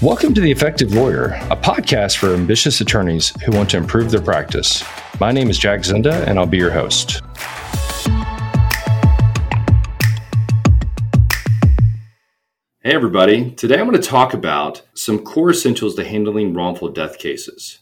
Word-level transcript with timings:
Welcome 0.00 0.32
to 0.34 0.40
The 0.40 0.52
Effective 0.52 0.94
Lawyer, 0.94 1.30
a 1.50 1.56
podcast 1.56 2.18
for 2.18 2.32
ambitious 2.32 2.80
attorneys 2.80 3.30
who 3.42 3.50
want 3.50 3.68
to 3.70 3.78
improve 3.78 4.12
their 4.12 4.20
practice. 4.20 4.84
My 5.18 5.32
name 5.32 5.50
is 5.50 5.58
Jack 5.58 5.80
Zinda, 5.80 6.24
and 6.28 6.38
I'll 6.38 6.46
be 6.46 6.56
your 6.56 6.70
host. 6.70 7.20
Hey, 12.80 12.94
everybody. 12.94 13.50
Today 13.50 13.80
I'm 13.80 13.88
going 13.88 14.00
to 14.00 14.08
talk 14.08 14.34
about 14.34 14.82
some 14.94 15.18
core 15.18 15.50
essentials 15.50 15.96
to 15.96 16.04
handling 16.04 16.54
wrongful 16.54 16.90
death 16.90 17.18
cases. 17.18 17.80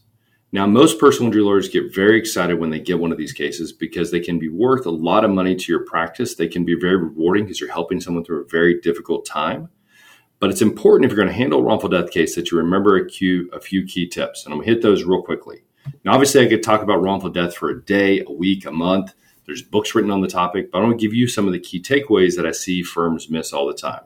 Now, 0.52 0.66
most 0.66 0.98
personal 0.98 1.26
injury 1.26 1.42
lawyers 1.42 1.68
get 1.68 1.94
very 1.94 2.18
excited 2.18 2.58
when 2.58 2.70
they 2.70 2.80
get 2.80 2.98
one 2.98 3.12
of 3.12 3.18
these 3.18 3.34
cases 3.34 3.74
because 3.74 4.10
they 4.10 4.20
can 4.20 4.38
be 4.38 4.48
worth 4.48 4.86
a 4.86 4.90
lot 4.90 5.26
of 5.26 5.30
money 5.30 5.54
to 5.54 5.70
your 5.70 5.84
practice. 5.84 6.34
They 6.34 6.48
can 6.48 6.64
be 6.64 6.76
very 6.80 6.96
rewarding 6.96 7.44
because 7.44 7.60
you're 7.60 7.70
helping 7.70 8.00
someone 8.00 8.24
through 8.24 8.40
a 8.40 8.48
very 8.48 8.80
difficult 8.80 9.26
time. 9.26 9.68
But 10.38 10.50
it's 10.50 10.62
important 10.62 11.04
if 11.04 11.10
you're 11.10 11.24
going 11.24 11.34
to 11.34 11.40
handle 11.40 11.60
a 11.60 11.62
wrongful 11.62 11.88
death 11.88 12.10
case 12.10 12.34
that 12.34 12.50
you 12.50 12.58
remember 12.58 12.98
a 12.98 13.08
few, 13.08 13.48
a 13.52 13.60
few 13.60 13.86
key 13.86 14.06
tips. 14.06 14.44
And 14.44 14.52
I'm 14.52 14.58
going 14.58 14.68
to 14.68 14.74
hit 14.74 14.82
those 14.82 15.04
real 15.04 15.22
quickly. 15.22 15.64
Now, 16.04 16.12
obviously, 16.12 16.44
I 16.44 16.48
could 16.48 16.62
talk 16.62 16.82
about 16.82 17.02
wrongful 17.02 17.30
death 17.30 17.56
for 17.56 17.70
a 17.70 17.82
day, 17.82 18.22
a 18.26 18.32
week, 18.32 18.66
a 18.66 18.70
month. 18.70 19.14
There's 19.46 19.62
books 19.62 19.94
written 19.94 20.10
on 20.10 20.20
the 20.20 20.28
topic, 20.28 20.70
but 20.70 20.78
I 20.78 20.82
want 20.82 20.98
to 20.98 21.06
give 21.06 21.14
you 21.14 21.28
some 21.28 21.46
of 21.46 21.52
the 21.52 21.60
key 21.60 21.80
takeaways 21.80 22.36
that 22.36 22.46
I 22.46 22.50
see 22.50 22.82
firms 22.82 23.30
miss 23.30 23.52
all 23.52 23.66
the 23.66 23.74
time. 23.74 24.02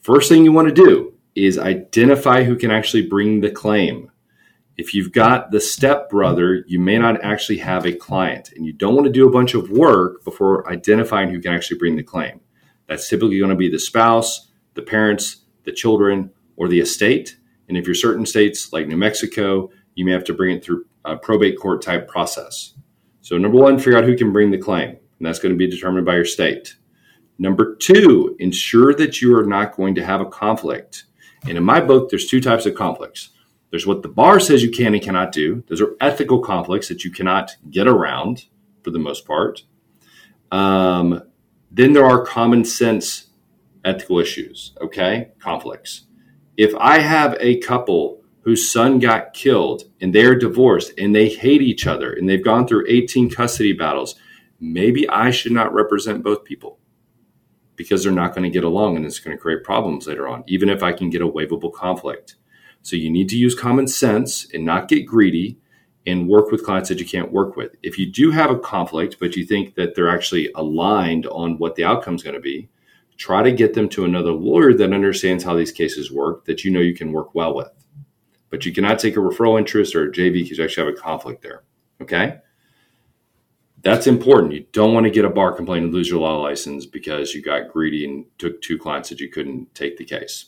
First 0.00 0.28
thing 0.28 0.44
you 0.44 0.52
want 0.52 0.68
to 0.68 0.74
do 0.74 1.14
is 1.34 1.58
identify 1.58 2.44
who 2.44 2.56
can 2.56 2.70
actually 2.70 3.06
bring 3.06 3.40
the 3.40 3.50
claim. 3.50 4.10
If 4.76 4.94
you've 4.94 5.12
got 5.12 5.50
the 5.50 5.60
step 5.60 6.08
brother, 6.08 6.64
you 6.68 6.78
may 6.78 6.98
not 6.98 7.22
actually 7.24 7.58
have 7.58 7.84
a 7.84 7.92
client, 7.92 8.52
and 8.54 8.64
you 8.64 8.72
don't 8.72 8.94
want 8.94 9.06
to 9.06 9.12
do 9.12 9.26
a 9.26 9.32
bunch 9.32 9.54
of 9.54 9.70
work 9.70 10.22
before 10.22 10.70
identifying 10.70 11.30
who 11.30 11.40
can 11.40 11.52
actually 11.52 11.78
bring 11.78 11.96
the 11.96 12.02
claim. 12.02 12.40
That's 12.86 13.08
typically 13.08 13.38
going 13.38 13.50
to 13.50 13.56
be 13.56 13.68
the 13.68 13.80
spouse, 13.80 14.48
the 14.76 14.82
parents, 14.82 15.38
the 15.64 15.72
children, 15.72 16.30
or 16.56 16.68
the 16.68 16.78
estate. 16.78 17.36
And 17.68 17.76
if 17.76 17.86
you're 17.86 17.94
certain 17.94 18.24
states 18.24 18.72
like 18.72 18.86
New 18.86 18.96
Mexico, 18.96 19.70
you 19.96 20.04
may 20.04 20.12
have 20.12 20.24
to 20.24 20.34
bring 20.34 20.56
it 20.56 20.64
through 20.64 20.86
a 21.04 21.16
probate 21.16 21.58
court 21.58 21.82
type 21.82 22.06
process. 22.06 22.74
So, 23.22 23.36
number 23.36 23.58
one, 23.58 23.78
figure 23.78 23.98
out 23.98 24.04
who 24.04 24.16
can 24.16 24.32
bring 24.32 24.52
the 24.52 24.58
claim, 24.58 24.90
and 24.90 25.26
that's 25.26 25.40
going 25.40 25.52
to 25.52 25.58
be 25.58 25.68
determined 25.68 26.06
by 26.06 26.14
your 26.14 26.24
state. 26.24 26.76
Number 27.38 27.74
two, 27.74 28.36
ensure 28.38 28.94
that 28.94 29.20
you 29.20 29.36
are 29.36 29.44
not 29.44 29.76
going 29.76 29.94
to 29.96 30.04
have 30.04 30.20
a 30.20 30.26
conflict. 30.26 31.04
And 31.46 31.58
in 31.58 31.64
my 31.64 31.80
book, 31.80 32.08
there's 32.08 32.26
two 32.26 32.40
types 32.40 32.66
of 32.66 32.74
conflicts. 32.74 33.30
There's 33.70 33.86
what 33.86 34.02
the 34.02 34.08
bar 34.08 34.40
says 34.40 34.62
you 34.62 34.70
can 34.70 34.94
and 34.94 35.02
cannot 35.02 35.32
do. 35.32 35.64
Those 35.66 35.80
are 35.80 35.96
ethical 36.00 36.38
conflicts 36.38 36.88
that 36.88 37.04
you 37.04 37.10
cannot 37.10 37.56
get 37.68 37.88
around 37.88 38.46
for 38.82 38.90
the 38.90 38.98
most 38.98 39.26
part. 39.26 39.64
Um, 40.52 41.22
then 41.70 41.92
there 41.92 42.06
are 42.06 42.24
common 42.24 42.64
sense 42.64 43.26
ethical 43.86 44.18
issues, 44.18 44.72
okay? 44.80 45.30
Conflicts. 45.38 46.06
If 46.56 46.74
I 46.78 46.98
have 46.98 47.36
a 47.40 47.58
couple 47.58 48.22
whose 48.42 48.70
son 48.70 48.98
got 48.98 49.34
killed 49.34 49.84
and 50.00 50.14
they're 50.14 50.38
divorced 50.38 50.92
and 50.98 51.14
they 51.14 51.28
hate 51.28 51.62
each 51.62 51.86
other 51.86 52.12
and 52.12 52.28
they've 52.28 52.44
gone 52.44 52.66
through 52.66 52.86
18 52.88 53.30
custody 53.30 53.72
battles, 53.72 54.16
maybe 54.60 55.08
I 55.08 55.30
should 55.30 55.52
not 55.52 55.72
represent 55.72 56.24
both 56.24 56.44
people 56.44 56.78
because 57.76 58.02
they're 58.02 58.12
not 58.12 58.34
going 58.34 58.44
to 58.44 58.50
get 58.50 58.64
along 58.64 58.96
and 58.96 59.04
it's 59.04 59.18
going 59.18 59.36
to 59.36 59.40
create 59.40 59.62
problems 59.62 60.06
later 60.06 60.26
on, 60.26 60.44
even 60.46 60.68
if 60.68 60.82
I 60.82 60.92
can 60.92 61.10
get 61.10 61.22
a 61.22 61.28
waivable 61.28 61.72
conflict. 61.72 62.36
So 62.82 62.96
you 62.96 63.10
need 63.10 63.28
to 63.30 63.36
use 63.36 63.54
common 63.54 63.86
sense 63.86 64.46
and 64.54 64.64
not 64.64 64.88
get 64.88 65.06
greedy 65.06 65.58
and 66.06 66.28
work 66.28 66.50
with 66.50 66.64
clients 66.64 66.88
that 66.88 67.00
you 67.00 67.04
can't 67.04 67.32
work 67.32 67.56
with. 67.56 67.74
If 67.82 67.98
you 67.98 68.06
do 68.06 68.30
have 68.30 68.50
a 68.50 68.58
conflict, 68.58 69.16
but 69.18 69.36
you 69.36 69.44
think 69.44 69.74
that 69.74 69.94
they're 69.94 70.08
actually 70.08 70.50
aligned 70.54 71.26
on 71.26 71.58
what 71.58 71.74
the 71.74 71.84
outcome 71.84 72.14
is 72.14 72.22
going 72.22 72.34
to 72.36 72.40
be, 72.40 72.68
try 73.16 73.42
to 73.42 73.52
get 73.52 73.74
them 73.74 73.88
to 73.90 74.04
another 74.04 74.32
lawyer 74.32 74.74
that 74.74 74.92
understands 74.92 75.44
how 75.44 75.54
these 75.54 75.72
cases 75.72 76.12
work 76.12 76.44
that 76.44 76.64
you 76.64 76.70
know 76.70 76.80
you 76.80 76.94
can 76.94 77.12
work 77.12 77.34
well 77.34 77.54
with. 77.54 77.70
But 78.50 78.64
you 78.64 78.72
cannot 78.72 78.98
take 78.98 79.16
a 79.16 79.20
referral 79.20 79.58
interest 79.58 79.94
or 79.94 80.04
a 80.04 80.12
JV 80.12 80.42
because 80.42 80.58
you 80.58 80.64
actually 80.64 80.86
have 80.86 80.94
a 80.94 81.00
conflict 81.00 81.42
there. 81.42 81.64
Okay? 82.00 82.38
That's 83.82 84.06
important. 84.06 84.52
You 84.52 84.66
don't 84.72 84.94
want 84.94 85.04
to 85.04 85.10
get 85.10 85.24
a 85.24 85.30
bar 85.30 85.52
complaint 85.52 85.84
and 85.84 85.94
lose 85.94 86.08
your 86.08 86.20
law 86.20 86.40
license 86.40 86.86
because 86.86 87.34
you 87.34 87.42
got 87.42 87.72
greedy 87.72 88.04
and 88.04 88.24
took 88.38 88.60
two 88.60 88.78
clients 88.78 89.08
that 89.10 89.20
you 89.20 89.28
couldn't 89.28 89.74
take 89.74 89.96
the 89.96 90.04
case. 90.04 90.46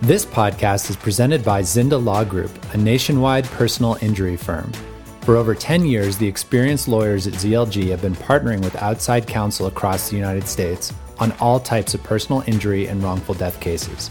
This 0.00 0.26
podcast 0.26 0.90
is 0.90 0.96
presented 0.96 1.44
by 1.44 1.62
Zinda 1.62 2.02
Law 2.02 2.24
Group, 2.24 2.50
a 2.74 2.76
nationwide 2.76 3.44
personal 3.44 3.98
injury 4.00 4.36
firm. 4.36 4.72
For 5.22 5.36
over 5.36 5.54
10 5.54 5.86
years, 5.86 6.18
the 6.18 6.26
experienced 6.26 6.88
lawyers 6.88 7.28
at 7.28 7.34
ZLG 7.34 7.90
have 7.90 8.02
been 8.02 8.16
partnering 8.16 8.60
with 8.64 8.74
outside 8.82 9.24
counsel 9.24 9.68
across 9.68 10.10
the 10.10 10.16
United 10.16 10.48
States 10.48 10.92
on 11.20 11.30
all 11.38 11.60
types 11.60 11.94
of 11.94 12.02
personal 12.02 12.42
injury 12.48 12.88
and 12.88 13.00
wrongful 13.00 13.36
death 13.36 13.60
cases. 13.60 14.10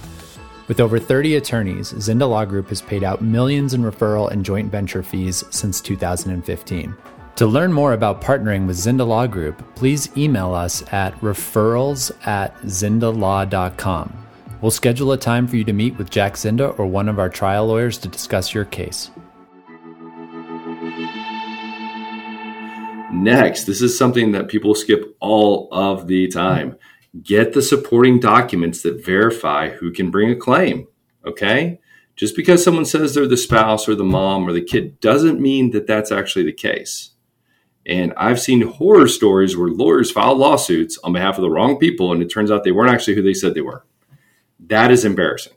With 0.70 0.80
over 0.80 1.00
30 1.00 1.36
attorneys, 1.36 1.92
Zinda 1.92 2.30
Law 2.30 2.46
Group 2.46 2.70
has 2.70 2.82
paid 2.82 3.04
out 3.04 3.22
millions 3.22 3.74
in 3.74 3.82
referral 3.82 4.32
and 4.32 4.46
joint 4.46 4.72
venture 4.72 5.04
fees 5.04 5.44
since 5.50 5.82
2015. 5.82 6.96
To 7.36 7.46
learn 7.46 7.74
more 7.74 7.92
about 7.92 8.22
partnering 8.22 8.66
with 8.66 8.78
Zinda 8.78 9.06
Law 9.06 9.28
Group, 9.28 9.76
please 9.76 10.16
email 10.16 10.54
us 10.54 10.82
at 10.94 11.14
referrals 11.20 12.10
at 12.26 12.58
zindalaw.com. 12.62 14.28
We'll 14.62 14.72
schedule 14.72 15.12
a 15.12 15.18
time 15.18 15.46
for 15.46 15.58
you 15.58 15.66
to 15.66 15.74
meet 15.74 15.98
with 15.98 16.10
Jack 16.10 16.36
Zinda 16.36 16.80
or 16.80 16.86
one 16.86 17.10
of 17.10 17.20
our 17.20 17.30
trial 17.30 17.68
lawyers 17.68 17.98
to 17.98 18.08
discuss 18.08 18.54
your 18.54 18.64
case. 18.64 19.12
Next, 23.12 23.66
this 23.66 23.82
is 23.82 23.98
something 23.98 24.32
that 24.32 24.48
people 24.48 24.74
skip 24.74 25.16
all 25.20 25.68
of 25.72 26.08
the 26.08 26.28
time. 26.28 26.78
Get 27.22 27.54
the 27.54 27.62
supporting 27.62 28.20
documents 28.20 28.82
that 28.84 29.06
verify 29.06 29.70
who 29.70 29.92
can 29.92 30.12
bring 30.12 30.32
a 30.32 30.36
claim. 30.36 30.88
Okay? 31.26 31.80
Just 32.16 32.36
because 32.36 32.64
someone 32.64 32.86
says 32.86 33.14
they're 33.14 33.28
the 33.28 33.36
spouse 33.36 33.90
or 33.90 33.96
the 33.96 34.04
mom 34.04 34.48
or 34.48 34.54
the 34.54 34.62
kid 34.62 35.00
doesn't 35.00 35.42
mean 35.42 35.72
that 35.72 35.88
that's 35.88 36.12
actually 36.12 36.46
the 36.46 36.54
case. 36.54 37.12
And 37.86 38.14
I've 38.16 38.40
seen 38.40 38.62
horror 38.62 39.08
stories 39.08 39.58
where 39.58 39.70
lawyers 39.70 40.12
file 40.12 40.36
lawsuits 40.36 41.00
on 41.04 41.14
behalf 41.14 41.38
of 41.38 41.42
the 41.42 41.50
wrong 41.50 41.80
people, 41.80 42.12
and 42.12 42.22
it 42.22 42.28
turns 42.28 42.52
out 42.52 42.64
they 42.64 42.72
weren't 42.72 42.92
actually 42.92 43.16
who 43.16 43.24
they 43.24 43.34
said 43.34 43.56
they 43.56 43.62
were. 43.62 43.86
That 44.68 44.92
is 44.92 45.04
embarrassing. 45.04 45.54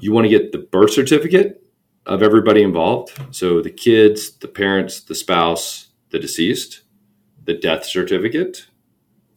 You 0.00 0.12
want 0.12 0.24
to 0.24 0.30
get 0.30 0.52
the 0.52 0.58
birth 0.58 0.92
certificate 0.92 1.62
of 2.08 2.22
everybody 2.22 2.62
involved. 2.62 3.12
So 3.30 3.60
the 3.60 3.70
kids, 3.70 4.32
the 4.38 4.48
parents, 4.48 5.00
the 5.00 5.14
spouse, 5.14 5.88
the 6.10 6.18
deceased, 6.18 6.80
the 7.44 7.54
death 7.54 7.84
certificate. 7.84 8.66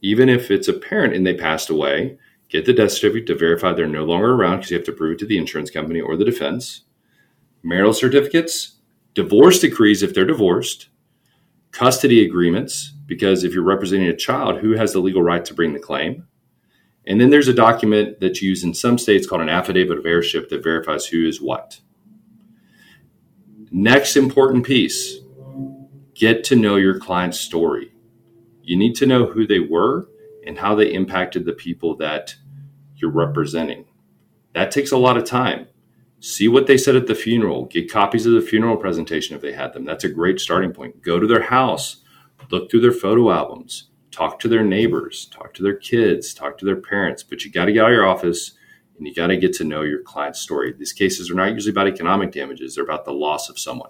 Even 0.02 0.30
if 0.30 0.50
it's 0.50 0.68
a 0.68 0.74
parent 0.74 1.14
and 1.14 1.28
they 1.28 1.34
passed 1.34 1.70
away, 1.70 2.18
get 2.50 2.66
the 2.66 2.74
death 2.74 2.94
certificate 2.94 3.28
to 3.28 3.36
verify 3.36 3.74
they're 3.74 3.88
no 3.88 4.06
longer 4.06 4.34
around 4.34 4.58
because 4.58 4.72
you 4.72 4.78
have 4.78 4.86
to 4.86 4.92
prove 4.92 5.14
it 5.14 5.20
to 5.20 5.26
the 5.26 5.38
insurance 5.38 5.70
company 5.70 6.02
or 6.02 6.16
the 6.18 6.26
defense. 6.26 6.84
Marital 7.62 7.94
certificates, 7.94 8.78
divorce 9.14 9.60
decrees 9.60 10.02
if 10.02 10.14
they're 10.14 10.26
divorced, 10.26 10.88
custody 11.72 12.26
agreements, 12.26 12.94
because 13.06 13.44
if 13.44 13.54
you're 13.54 13.64
representing 13.64 14.08
a 14.08 14.16
child, 14.16 14.60
who 14.60 14.72
has 14.72 14.94
the 14.94 15.00
legal 15.00 15.22
right 15.22 15.46
to 15.46 15.54
bring 15.54 15.74
the 15.74 15.80
claim? 15.80 16.26
And 17.06 17.20
then 17.20 17.30
there's 17.30 17.48
a 17.48 17.54
document 17.54 18.20
that's 18.20 18.42
used 18.42 18.64
in 18.64 18.74
some 18.74 18.98
states 18.98 19.28
called 19.28 19.42
an 19.42 19.50
affidavit 19.50 19.98
of 19.98 20.06
heirship 20.06 20.50
that 20.50 20.64
verifies 20.64 21.06
who 21.06 21.28
is 21.28 21.42
what. 21.42 21.80
Next 23.74 24.18
important 24.18 24.66
piece 24.66 25.20
get 26.14 26.44
to 26.44 26.58
know 26.58 26.76
your 26.76 27.00
client's 27.00 27.40
story. 27.40 27.94
You 28.62 28.76
need 28.76 28.96
to 28.96 29.06
know 29.06 29.26
who 29.26 29.48
they 29.48 29.62
were 29.62 30.10
and 30.46 30.58
how 30.58 30.76
they 30.76 30.94
impacted 30.94 31.46
the 31.46 31.54
people 31.54 31.96
that 31.96 32.36
you're 32.98 33.12
representing. 33.12 33.86
That 34.54 34.72
takes 34.72 34.92
a 34.92 34.98
lot 34.98 35.16
of 35.16 35.24
time. 35.24 35.68
See 36.20 36.50
what 36.50 36.68
they 36.68 36.78
said 36.78 36.98
at 36.98 37.08
the 37.08 37.16
funeral. 37.16 37.66
Get 37.68 37.90
copies 37.90 38.26
of 38.26 38.34
the 38.34 38.42
funeral 38.42 38.76
presentation 38.76 39.38
if 39.38 39.42
they 39.42 39.54
had 39.54 39.72
them. 39.72 39.86
That's 39.86 40.04
a 40.04 40.10
great 40.10 40.42
starting 40.42 40.74
point. 40.74 41.02
Go 41.02 41.18
to 41.18 41.26
their 41.26 41.44
house, 41.44 42.04
look 42.52 42.70
through 42.70 42.82
their 42.82 42.92
photo 42.92 43.32
albums, 43.32 43.90
talk 44.12 44.38
to 44.40 44.50
their 44.50 44.66
neighbors, 44.66 45.28
talk 45.28 45.54
to 45.54 45.64
their 45.64 45.78
kids, 45.78 46.34
talk 46.34 46.58
to 46.58 46.66
their 46.66 46.76
parents. 46.76 47.24
But 47.24 47.46
you 47.46 47.52
got 47.52 47.66
to 47.66 47.72
get 47.72 47.86
out 47.86 47.92
of 47.92 47.96
your 47.96 48.06
office 48.06 48.52
and 49.02 49.08
you 49.08 49.16
got 49.16 49.28
to 49.28 49.36
get 49.38 49.54
to 49.54 49.64
know 49.64 49.82
your 49.82 50.04
client's 50.04 50.40
story. 50.40 50.76
These 50.78 50.94
cases 50.94 51.32
are 51.32 51.34
not 51.34 51.54
usually 51.54 51.72
about 51.72 51.88
economic 51.88 52.32
damages, 52.32 52.76
they're 52.76 52.84
about 52.84 53.04
the 53.04 53.12
loss 53.12 53.50
of 53.50 53.58
someone. 53.58 53.90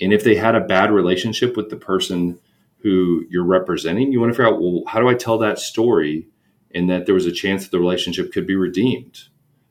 And 0.00 0.14
if 0.14 0.24
they 0.24 0.34
had 0.34 0.54
a 0.54 0.60
bad 0.60 0.90
relationship 0.90 1.58
with 1.58 1.68
the 1.68 1.76
person 1.76 2.40
who 2.78 3.26
you're 3.28 3.44
representing, 3.44 4.12
you 4.12 4.20
want 4.20 4.32
to 4.32 4.34
figure 4.34 4.48
out, 4.50 4.62
well, 4.62 4.82
how 4.86 4.98
do 4.98 5.08
I 5.08 5.14
tell 5.14 5.36
that 5.38 5.58
story 5.58 6.26
and 6.74 6.88
that 6.88 7.04
there 7.04 7.14
was 7.14 7.26
a 7.26 7.32
chance 7.32 7.64
that 7.64 7.70
the 7.70 7.78
relationship 7.78 8.32
could 8.32 8.46
be 8.46 8.56
redeemed? 8.56 9.24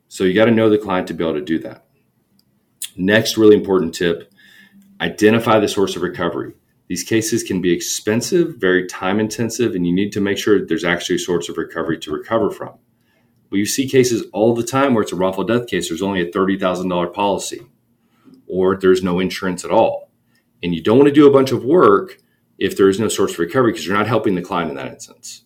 So 0.07 0.23
you 0.23 0.35
got 0.35 0.45
to 0.45 0.51
know 0.51 0.69
the 0.69 0.77
client 0.77 1.07
to 1.07 1.15
be 1.15 1.23
able 1.23 1.33
to 1.33 1.41
do 1.41 1.57
that. 1.57 1.87
Next, 2.95 3.37
really 3.37 3.55
important 3.55 3.95
tip 3.95 4.31
identify 5.01 5.59
the 5.59 5.67
source 5.67 5.95
of 5.95 6.03
recovery. 6.03 6.53
These 6.87 7.05
cases 7.05 7.41
can 7.41 7.59
be 7.59 7.73
expensive, 7.73 8.57
very 8.57 8.85
time 8.85 9.19
intensive, 9.19 9.73
and 9.73 9.87
you 9.87 9.91
need 9.91 10.11
to 10.11 10.21
make 10.21 10.37
sure 10.37 10.63
there's 10.63 10.85
actually 10.85 11.15
a 11.15 11.19
source 11.19 11.49
of 11.49 11.57
recovery 11.57 11.97
to 11.97 12.11
recover 12.11 12.51
from. 12.51 12.77
But 13.53 13.59
you 13.59 13.67
see 13.67 13.87
cases 13.87 14.23
all 14.33 14.55
the 14.55 14.63
time 14.63 14.95
where 14.95 15.03
it's 15.03 15.11
a 15.11 15.15
wrongful 15.15 15.43
death 15.43 15.67
case. 15.67 15.87
There's 15.87 16.01
only 16.01 16.21
a 16.21 16.31
$30,000 16.31 17.13
policy, 17.13 17.61
or 18.47 18.75
there's 18.75 19.03
no 19.03 19.19
insurance 19.19 19.63
at 19.63 19.69
all. 19.69 20.09
And 20.63 20.73
you 20.73 20.81
don't 20.81 20.97
want 20.97 21.07
to 21.07 21.13
do 21.13 21.27
a 21.27 21.31
bunch 21.31 21.51
of 21.51 21.63
work 21.63 22.17
if 22.57 22.75
there 22.75 22.89
is 22.89 22.99
no 22.99 23.09
source 23.09 23.33
of 23.33 23.37
recovery 23.37 23.71
because 23.71 23.85
you're 23.85 23.95
not 23.95 24.07
helping 24.07 24.33
the 24.33 24.41
client 24.41 24.71
in 24.71 24.77
that 24.77 24.87
instance. 24.87 25.43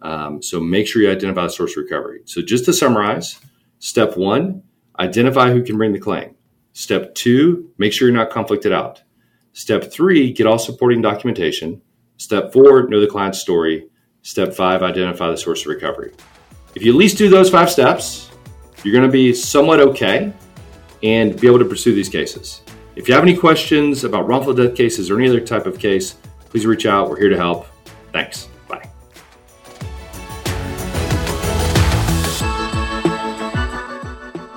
Um, 0.00 0.40
so 0.40 0.60
make 0.60 0.86
sure 0.86 1.02
you 1.02 1.10
identify 1.10 1.42
the 1.42 1.50
source 1.50 1.72
of 1.72 1.82
recovery. 1.82 2.20
So 2.24 2.40
just 2.40 2.66
to 2.66 2.72
summarize, 2.72 3.40
step 3.80 4.16
one, 4.16 4.62
identify 5.00 5.50
who 5.50 5.64
can 5.64 5.76
bring 5.76 5.92
the 5.92 5.98
claim. 5.98 6.36
Step 6.72 7.16
two, 7.16 7.72
make 7.78 7.92
sure 7.92 8.06
you're 8.06 8.16
not 8.16 8.30
conflicted 8.30 8.70
out. 8.70 9.02
Step 9.54 9.90
three, 9.90 10.32
get 10.32 10.46
all 10.46 10.60
supporting 10.60 11.02
documentation. 11.02 11.82
Step 12.16 12.52
four, 12.52 12.86
know 12.86 13.00
the 13.00 13.08
client's 13.08 13.40
story. 13.40 13.88
Step 14.22 14.54
five, 14.54 14.84
identify 14.84 15.28
the 15.28 15.36
source 15.36 15.62
of 15.62 15.66
recovery. 15.66 16.12
If 16.74 16.84
you 16.84 16.92
at 16.92 16.96
least 16.96 17.18
do 17.18 17.28
those 17.28 17.50
five 17.50 17.70
steps, 17.70 18.30
you're 18.84 18.92
going 18.92 19.06
to 19.06 19.12
be 19.12 19.34
somewhat 19.34 19.80
okay 19.80 20.32
and 21.02 21.38
be 21.40 21.46
able 21.46 21.58
to 21.58 21.64
pursue 21.64 21.94
these 21.94 22.08
cases. 22.08 22.62
If 22.96 23.08
you 23.08 23.14
have 23.14 23.24
any 23.24 23.36
questions 23.36 24.04
about 24.04 24.28
wrongful 24.28 24.54
death 24.54 24.74
cases 24.74 25.10
or 25.10 25.18
any 25.18 25.28
other 25.28 25.40
type 25.40 25.66
of 25.66 25.78
case, 25.78 26.16
please 26.48 26.66
reach 26.66 26.86
out. 26.86 27.08
We're 27.08 27.18
here 27.18 27.28
to 27.28 27.36
help. 27.36 27.66
Thanks. 28.12 28.48
Bye. 28.68 28.88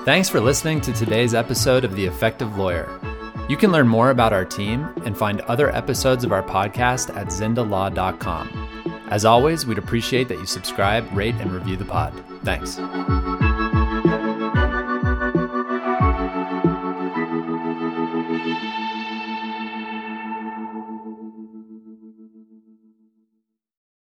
Thanks 0.06 0.30
for 0.30 0.39
listening 0.39 0.81
to 0.81 0.94
today's 0.94 1.33
episode 1.33 1.83
of 1.83 1.95
The 1.95 2.06
Effective 2.06 2.57
Lawyer. 2.57 3.00
You 3.50 3.57
can 3.57 3.71
learn 3.71 3.88
more 3.88 4.10
about 4.10 4.33
our 4.33 4.45
team 4.45 4.88
and 5.06 5.18
find 5.18 5.42
other 5.42 5.74
episodes 5.75 6.24
of 6.24 6.31
our 6.31 6.44
podcast 6.44 7.15
at 7.15 7.27
zindalaw.com. 7.27 8.62
As 9.13 9.25
always, 9.25 9.63
we'd 9.68 9.77
appreciate 9.77 10.27
that 10.30 10.39
you 10.39 10.48
subscribe, 10.48 11.07
rate, 11.15 11.36
and 11.36 11.51
review 11.51 11.77
the 11.77 11.86
pod. 11.86 12.12
Thanks. 12.44 12.80